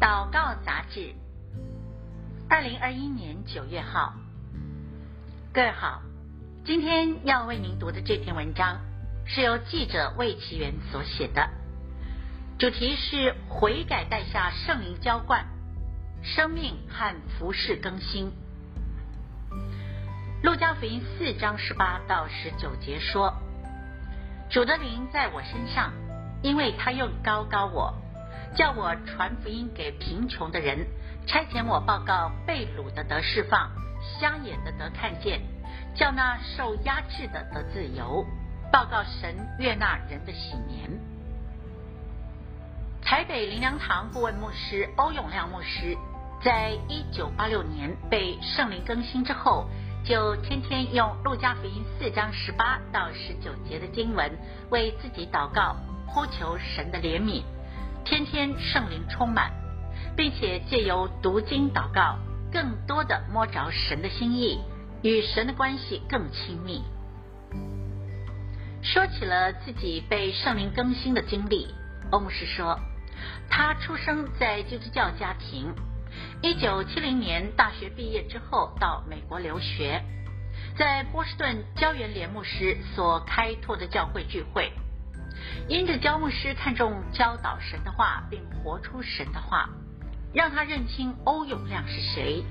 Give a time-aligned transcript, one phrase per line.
[0.00, 1.14] 祷告杂志，
[2.48, 4.14] 二零二一年九月号。
[5.52, 6.02] 各位好，
[6.64, 8.80] 今天要为您读的这篇文章
[9.26, 11.48] 是由记者魏其元所写的，
[12.58, 15.46] 主题是悔改带下圣灵浇灌，
[16.22, 18.32] 生命和服饰更新。
[20.42, 23.32] 路加福音四章十八到十九节说
[24.50, 25.92] ：“主的灵在我身上，
[26.42, 27.94] 因为他又高高我。”
[28.54, 30.86] 叫我传福音给贫穷的人，
[31.26, 33.70] 差遣我报告被掳的得释放，
[34.20, 35.40] 瞎眼的得看见，
[35.94, 38.26] 叫那受压制的得自由，
[38.70, 40.90] 报告神悦纳人的喜年。
[43.02, 45.96] 台北灵粮堂顾问牧师欧永亮牧师，
[46.42, 49.66] 在一九八六年被圣灵更新之后，
[50.04, 54.30] 就天天用路加福音四章十八到十九节的经文
[54.68, 55.74] 为自己祷告，
[56.12, 57.42] 呼求神的怜悯。
[58.04, 59.50] 天天圣灵充满，
[60.16, 62.18] 并且借由读经祷告，
[62.52, 64.60] 更多的摸着神的心意，
[65.02, 66.82] 与神的关系更亲密。
[68.82, 71.68] 说起了自己被圣灵更新的经历，
[72.10, 72.78] 欧牧师说，
[73.48, 75.72] 他出生在基督教家庭，
[76.42, 80.02] 一九七零年大学毕业之后到美国留学，
[80.76, 84.72] 在波士顿焦元连牧师所开拓的教会聚会。
[85.68, 89.68] 因着焦牧师看重教导神的话，并活出神的话，
[90.34, 92.42] 让他认清欧永亮是谁，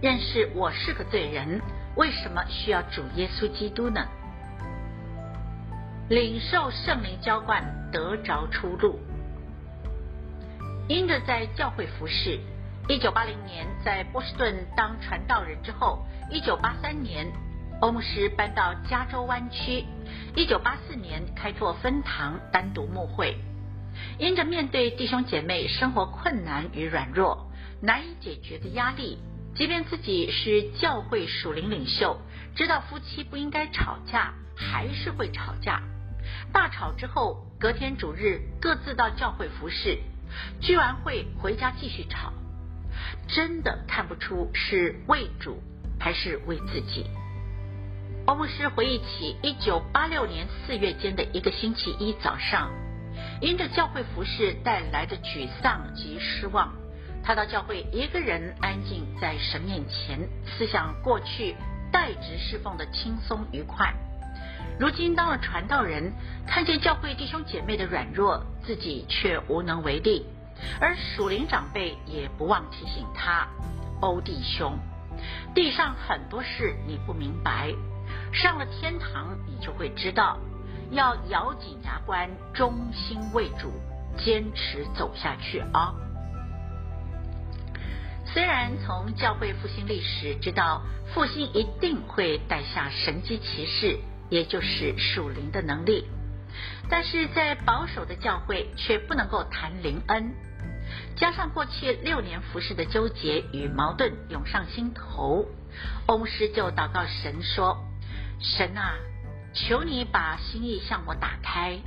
[0.00, 1.60] 认识我是个罪人，
[1.96, 4.06] 为什么需要主耶稣基督呢？
[6.08, 8.98] 领受圣灵浇灌，得着出路。
[10.88, 12.40] 因着在教会服侍，
[12.88, 17.26] 一九八零年在波士顿当传道人之后，一九八三年。
[17.80, 19.86] 欧牧师搬到加州湾区，
[20.36, 23.36] 一九八四年开拓分堂，单独牧会。
[24.18, 27.50] 因着面对弟兄姐妹生活困难与软弱，
[27.82, 29.18] 难以解决的压力，
[29.54, 32.20] 即便自己是教会属灵领袖，
[32.54, 35.82] 知道夫妻不应该吵架，还是会吵架。
[36.52, 39.98] 大吵之后，隔天主日各自到教会服侍，
[40.60, 42.32] 聚完会回家继续吵，
[43.26, 45.60] 真的看不出是为主
[45.98, 47.06] 还是为自己。
[48.34, 52.70] 牧师回忆起一九八六年四月间的一个星期一早上，
[53.40, 56.72] 因着教会服事带来的沮丧及失望，
[57.22, 61.56] 他到教会一个人安静在神面前，思想过去
[61.90, 63.92] 代职侍奉的轻松愉快。
[64.78, 66.12] 如今当了传道人，
[66.46, 70.24] 看见教会弟兄姐妹的软弱，自己却无能为力，
[70.80, 73.48] 而属灵长辈也不忘提醒他：
[74.00, 74.78] 欧弟兄，
[75.54, 77.74] 地上很多事你不明白。
[78.32, 80.38] 上了天堂，你就会知道，
[80.90, 83.72] 要咬紧牙关，忠心为主，
[84.16, 85.94] 坚持走下去啊！
[88.32, 90.82] 虽然从教会复兴历史知道
[91.12, 93.98] 复兴一定会带下神迹奇事，
[94.28, 96.06] 也就是属灵的能力，
[96.88, 100.32] 但是在保守的教会却不能够谈灵恩，
[101.16, 105.46] 加上过去六年服事的纠结与矛盾涌上心头，
[106.06, 107.89] 欧牧师就祷告神说。
[108.42, 108.94] 神啊，
[109.52, 111.78] 求你把心意向我打开，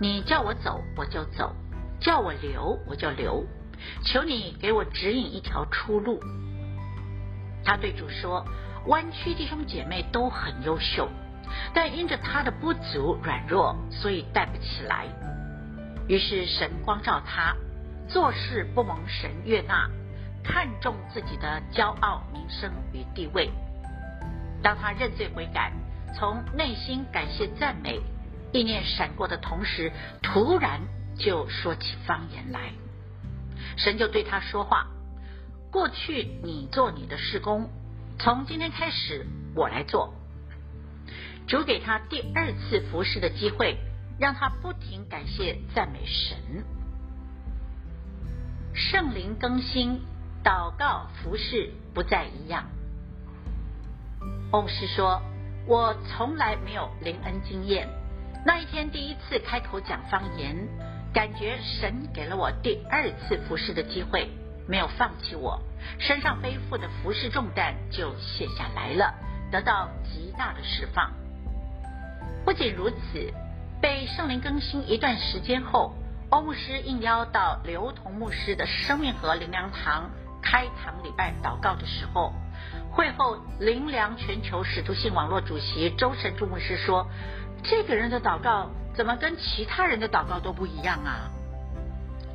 [0.00, 1.54] 你叫我走我就走，
[2.00, 3.46] 叫我留我就留，
[4.04, 6.20] 求你给我指引一条出路。
[7.64, 8.44] 他对主说
[8.88, 11.08] ：“湾区弟兄姐妹都很优秀，
[11.72, 15.06] 但因着他的不足软弱，所以带不起来。”
[16.08, 17.54] 于是神光照他，
[18.08, 19.88] 做事不蒙神悦纳，
[20.42, 23.52] 看重自己的骄傲、名声与地位。
[24.64, 25.72] 当他认罪悔改。
[26.14, 28.00] 从内心感谢赞美，
[28.52, 29.92] 意念闪过的同时，
[30.22, 30.80] 突然
[31.16, 32.72] 就说起方言来。
[33.76, 34.88] 神就对他说话
[35.72, 37.70] ：“过去你做你的事工，
[38.18, 40.14] 从今天开始我来做。”
[41.48, 43.78] 主给他第二次服侍的机会，
[44.18, 46.64] 让他不停感谢赞美神。
[48.74, 50.00] 圣灵更新，
[50.44, 52.64] 祷告服侍不再一样。
[54.50, 55.22] 欧师说。
[55.64, 57.88] 我从来没有灵恩经验，
[58.44, 60.56] 那一天第一次开口讲方言，
[61.14, 64.28] 感觉神给了我第二次服侍的机会，
[64.66, 65.60] 没有放弃我，
[66.00, 69.14] 身上背负的服侍重担就卸下来了，
[69.52, 71.12] 得到极大的释放。
[72.44, 73.32] 不仅如此，
[73.80, 75.94] 被圣灵更新一段时间后，
[76.30, 80.10] 欧牧师应邀到刘同牧师的生命河灵粮堂
[80.42, 82.32] 开堂礼拜祷告的时候。
[82.90, 87.06] 会后，灵粮全球使徒信网络主席周神助牧师说
[87.64, 91.30] ：“这个人的祷告怎么跟其他人的祷告都不一样啊？”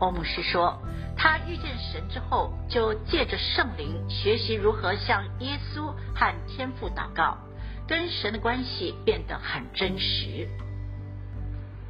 [0.00, 0.78] 欧牧师说，
[1.16, 7.38] 他遇见神之后，就借着圣灵学习如何向耶稣和天父祷告，
[7.86, 10.48] 跟神的关系变得很真实。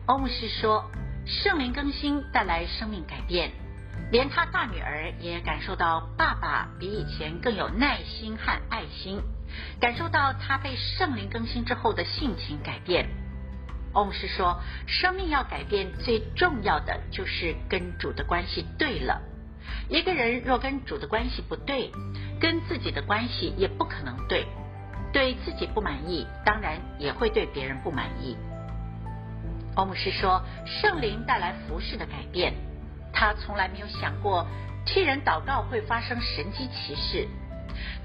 [0.06, 0.84] 欧牧师说，
[1.26, 3.52] 圣灵更新带来生命改变，
[4.10, 9.20] 连他大女儿也感受到爸爸比以前更有耐心和爱心，
[9.80, 13.08] 感受到他被圣灵更新之后的性情改变。
[13.92, 19.22] 欧姆师说，生命要改变，最重要的就是跟主的关系对了。
[19.88, 21.90] 一个人若跟主的关系不对，
[22.40, 24.46] 跟自己的关系也不可能对。
[25.12, 28.36] 对自己不满意，当然也会对别人不满意。
[29.76, 32.52] 欧姆师说，圣灵带来服饰的改变，
[33.14, 34.46] 他从来没有想过
[34.84, 37.28] 替人祷告会发生神迹奇事，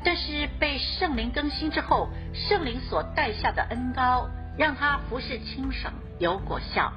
[0.03, 4.29] 但是被圣灵更新之后，圣灵所带下的恩膏。
[4.57, 5.89] 让他服侍轻省
[6.19, 6.91] 有果效。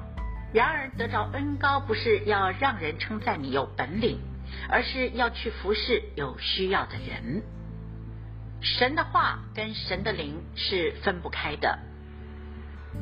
[0.53, 4.19] 然而得着恩膏不是要让人称赞你有本领，
[4.67, 7.41] 而是要去服侍有需要的人。
[8.59, 11.79] 神的话跟神的灵是分不开的。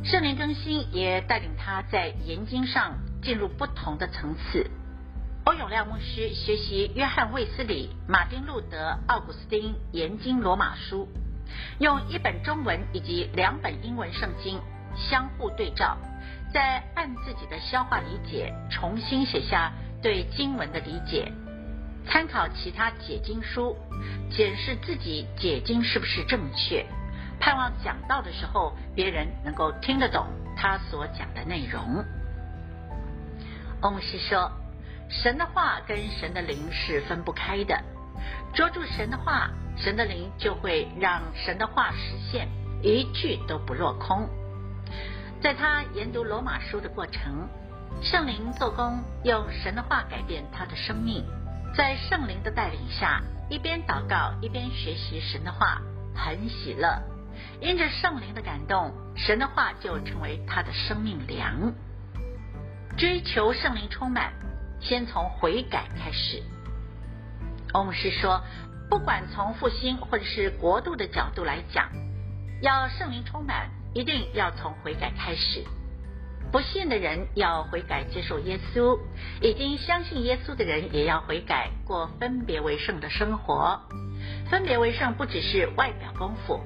[0.04, 4.70] 圣灵更新也带领他在研经上进入不同的层次。
[5.44, 11.08] 欧永亮牧师学习约翰卫斯理、马丁路德、奥古斯丁研经罗马书。
[11.80, 14.62] 用一本中文以及两本英文圣经
[14.96, 15.98] 相互对照，
[16.54, 21.32] 再按自己的消化理解重新写下对经文的理解，
[22.06, 23.76] 参考其他解经书，
[24.30, 26.86] 检视自己解经是不是正确，
[27.40, 32.06] 盼望讲道的时候别人能够听得懂他所讲的内容。
[33.82, 34.52] 欧牧师说，
[35.12, 37.78] 神的话跟神的灵是分不开的。
[38.54, 42.48] 捉住神的话，神的灵就会让神的话实现，
[42.82, 44.28] 一句都不落空。
[45.42, 47.48] 在他研读罗马书的过程，
[48.02, 51.26] 圣灵做工，用神的话改变他的生命。
[51.76, 55.82] 在圣灵的带领下，一边祷告一边学习神的话，
[56.16, 57.02] 很喜乐。
[57.60, 61.74] 因着圣灵的感动，神的话就成为他的生命粮。
[62.98, 64.34] 追求圣灵充满，
[64.82, 66.44] 先从悔改开始。
[67.74, 68.42] 欧牧师说，
[68.90, 71.90] 不管从复兴或者是国度的角度来讲，
[72.62, 75.64] 要圣灵充满，一定要从悔改开始。
[76.52, 79.00] 不信的人要悔改接受耶稣，
[79.42, 83.80] 已经相信耶稣的人也要悔改过分别为圣的生活。
[84.50, 86.60] 分别为圣不只是外表功夫，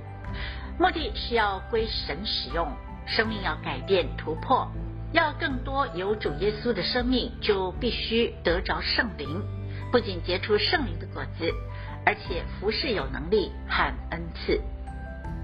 [0.80, 2.68] 目的是要归神使用，
[3.06, 4.72] 生命要改变突破，
[5.16, 9.42] 要更多有主耶稣的生命，就必须得着圣灵。
[9.90, 11.50] 不仅结出圣灵的果子，
[12.06, 14.60] 而且服侍有能力和恩赐。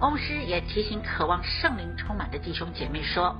[0.01, 3.37] 欧牧师也提醒渴望圣灵充满的弟兄姐妹说：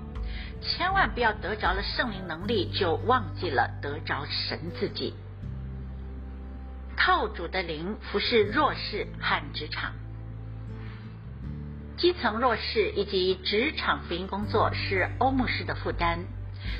[0.62, 5.14] 千万不要得着了圣灵能力，就忘记了得着神自己。
[6.96, 9.92] 靠主的灵服侍弱势和职场，
[12.02, 16.26] 基层弱势以及职场福音工作是欧牧师的负担。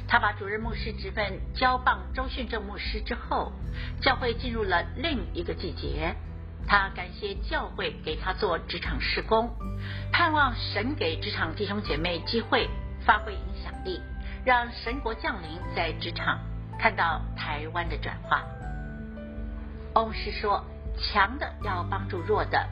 [0.08, 3.54] 他把主任牧师职分交棒周训正牧师之后，
[4.02, 6.16] 教会进入了另一个季节。
[6.68, 9.52] 他感谢教会给他做职场事工，
[10.12, 12.68] 盼望神给职场弟兄姐妹机会
[13.06, 14.02] 发挥影响力，
[14.44, 16.40] 让神国降临在职场，
[16.80, 18.42] 看到台湾的转化。
[19.94, 20.66] 欧牧师说
[20.98, 22.68] ：“强的要帮助弱的。”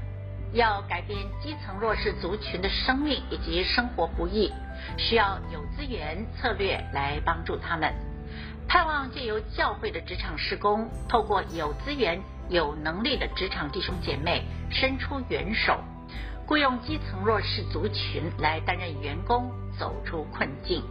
[0.53, 4.51] 要改变基层弱势族群的生命以及生活不易，
[4.97, 7.93] 需要有资源策略来帮助他们。
[8.67, 15.83] 盼望借由教会的职场施工，透过有资源、有能力的职场弟兄姐妹伸出援手，
[16.45, 20.83] 雇佣基层弱势族群来担任员工，走出困境。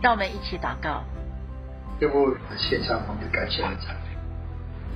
[0.00, 1.04] 让我们一起祷告。
[2.00, 4.16] 要不献上我们感谢和赞美，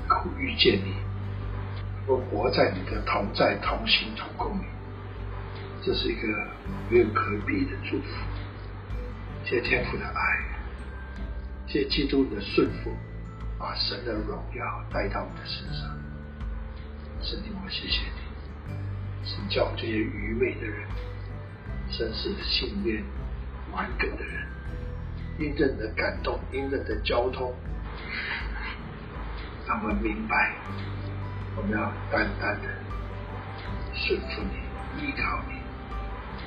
[0.09, 1.05] 苦遇见你。
[2.06, 4.64] 我活在你的同在、同行、同共里，
[5.82, 6.28] 这是一个
[6.88, 8.06] 没有可比的祝福。
[9.44, 10.44] 谢天父的爱，
[11.66, 12.92] 谢基督的顺服，
[13.58, 15.96] 把神的荣耀带到我的身上。
[17.22, 20.88] 神，我谢谢你，神叫我这些愚昧的人，
[21.90, 23.02] 真是信念
[23.72, 24.46] 顽梗的人，
[25.40, 27.52] 因着你的感动，因着你的交通，
[29.66, 30.54] 让我明白。
[31.56, 32.68] 我们要单单的
[33.94, 35.54] 顺服你，依靠你，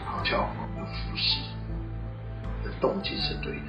[0.06, 1.42] 好叫我们的服事
[2.64, 3.66] 的动机是对的，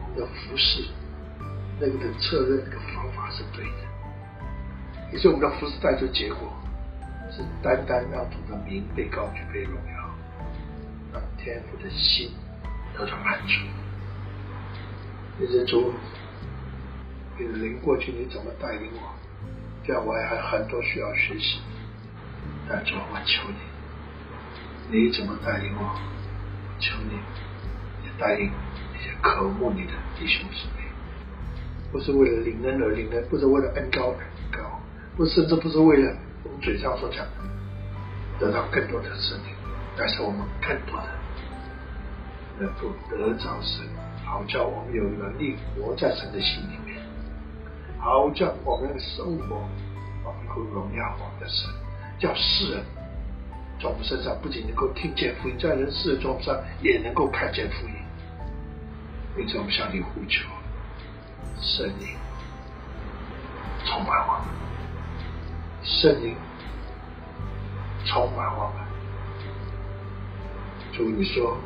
[0.00, 0.84] 我们的服事
[1.80, 6.52] 那个的策略、那个方法是对的，也是我们的服事带出结果，
[7.32, 10.14] 是单单让主的名被高举、被荣耀，
[11.12, 12.30] 让天父的心
[12.96, 13.54] 得到满足。
[15.38, 15.92] 你是主，
[17.36, 19.19] 你的灵过去，你怎么带领我？
[19.90, 21.58] 这样我还很多需要学习。
[22.68, 25.98] 但主，我求你，你怎么带领我？
[26.78, 27.14] 求你，
[28.06, 28.52] 也带领
[28.94, 30.86] 那些渴慕你的弟兄姊妹，
[31.90, 34.80] 不是为了领恩而领恩，不是为了恩高而恩高，
[35.16, 37.32] 不甚至不是为了我们嘴上所讲的
[38.38, 39.52] 得到更多的生命，
[39.96, 41.08] 但是我们更多的
[42.60, 43.84] 能够得着神，
[44.24, 46.78] 好叫我们有能力活在神的心里
[48.00, 49.62] 好叫我们的生活
[50.24, 51.68] 能够荣耀我们的神，
[52.18, 52.84] 叫世人
[53.78, 57.94] 在我们身上不仅能够听见福音，在人世的中上也能够看见福音。
[59.38, 60.48] 因此，我们向你呼求，
[61.60, 62.16] 圣灵
[63.84, 64.48] 充满我们，
[65.84, 66.34] 圣灵
[68.06, 68.86] 充满我们。
[70.92, 71.56] 主，你说，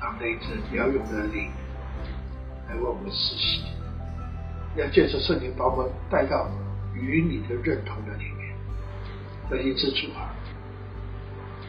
[0.00, 1.52] 让那一只摇涌的灵
[2.68, 3.64] 来为我们施行，
[4.76, 6.50] 要借着圣灵把我们带到
[6.94, 8.56] 与你的认同的里面。
[9.50, 10.34] 这一次主啊，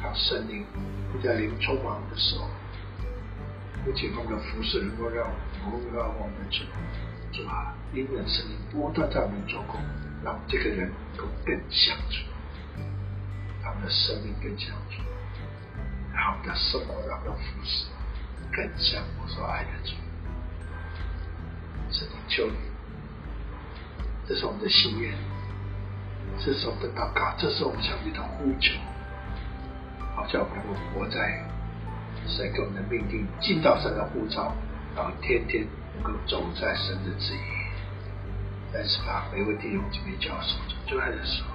[0.01, 0.65] 让圣灵
[1.24, 2.47] 在灵充满的时候，
[3.83, 5.27] 不仅我们的服侍能够让
[5.65, 6.63] 我们让我们主
[7.31, 9.79] 主啊，因为圣灵不断在我们做工，
[10.24, 12.24] 让这个人能够更像主，
[13.62, 15.03] 让我们的生命更像主，
[16.13, 17.85] 让我们的生活，让我们的服侍
[18.51, 19.93] 更像我所爱的主。
[21.91, 22.57] 圣灵求你，
[24.27, 25.13] 这是我们的心愿，
[26.44, 28.74] 这是我们的祷告，这是我们向你的呼求，
[30.15, 31.44] 好叫我们活在。
[32.27, 34.51] 神给我们的命定，尽到神的呼召，
[34.96, 35.63] 然后天天
[35.94, 37.39] 能够走在神的旨意。
[38.74, 41.50] 但是把每位弟兄姊妹交手中最爱的时候，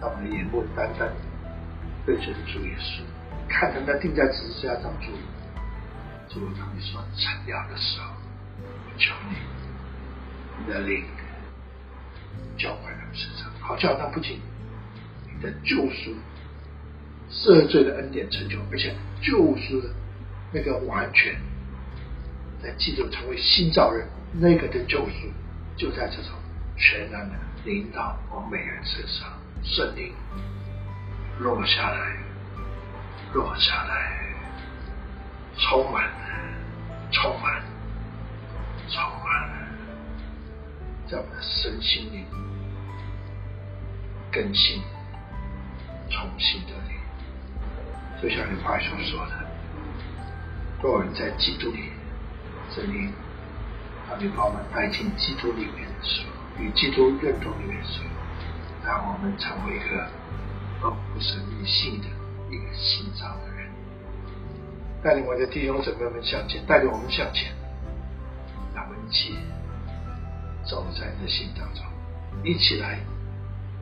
[0.00, 1.12] 让我们的眼目单单
[2.06, 3.02] 对准主耶稣，
[3.48, 5.10] 看着他定在十字架上主，
[6.28, 8.14] 主当你说成了的时候，
[8.62, 9.36] 我求你，
[10.64, 11.04] 你的灵
[12.56, 14.40] 浇灌他们身上，好叫他不仅
[15.34, 16.14] 你的救赎。
[17.34, 19.88] 赦罪的恩典成就，而且救赎的
[20.52, 21.34] 那个完全，
[22.62, 25.32] 在基督成为新造人，那个的救赎
[25.74, 26.32] 就在这种
[26.76, 27.34] 全然的
[27.64, 29.32] 领导我们每人身上，
[29.62, 30.12] 圣灵
[31.38, 32.18] 落下来，
[33.32, 34.34] 落下来，
[35.56, 36.12] 充满，
[37.10, 37.62] 充满，
[38.90, 39.61] 充满，
[41.12, 42.24] 在我们的身心里
[44.32, 44.80] 更新，
[46.08, 46.72] 重新的。
[48.22, 49.32] 就像你话所说的，
[50.80, 51.90] 若有人在基督里，
[52.70, 53.12] 圣灵，
[54.08, 60.08] 他就把我们带进基督里面的时候，与基督认同里面的时候，让我们成为一个
[60.80, 62.06] 合乎神意性的
[62.48, 63.68] 一个新造的人，
[65.02, 67.52] 带领我的弟兄姊妹们向前，带领我们向前，
[68.72, 69.34] 让我们一起
[70.64, 71.84] 走在你的心当中，
[72.44, 72.98] 一起来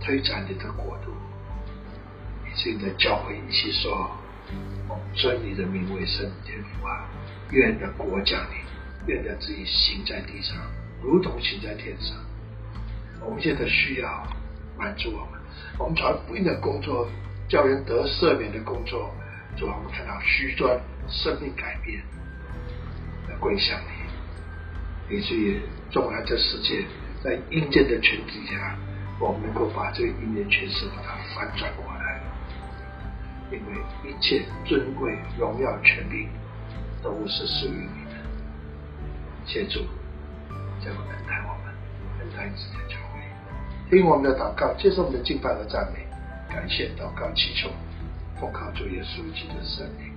[0.01, 1.13] 推展你的国度，
[2.47, 4.11] 以及你的教会一起说。
[5.15, 7.07] 尊你的名为圣，天父啊！
[7.53, 8.59] 愿你的国降临，
[9.07, 10.57] 愿的自己行在地上，
[11.01, 12.17] 如同行在天上。
[13.21, 14.27] 我们现在需要
[14.77, 15.41] 满足我们，
[15.79, 17.09] 我们找福音的工作，
[17.49, 19.15] 叫人得赦免的工作，
[19.57, 20.69] 主啊，我们看到许多
[21.09, 22.03] 生命改变，
[23.29, 24.00] 来归向你，
[25.11, 26.85] 以至于纵然这世界
[27.23, 28.79] 在阴间的权势下，
[29.19, 32.21] 我们能够把这个阴间权势把它翻转过来。
[33.51, 36.29] 因为一切尊贵、荣耀、权柄
[37.03, 38.15] 都是属于你的，
[39.45, 39.81] 谢主，
[40.81, 41.75] 这么恩待我们，
[42.21, 43.19] 恩待自己的教会，
[43.91, 46.07] 听我们的祷告，接受我们的敬拜和赞美，
[46.49, 47.69] 感谢祷告祈求，
[48.41, 50.10] 奉靠主耶稣基督的圣名。